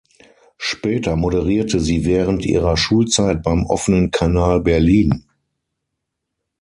[0.57, 5.27] Später moderierte sie während ihrer Schulzeit beim Offenen Kanal Berlin.